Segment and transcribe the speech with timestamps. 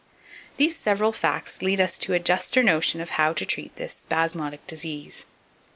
[0.57, 4.65] These several facts lead us to a juster notion of how to treat this spasmodic
[4.65, 5.25] disease.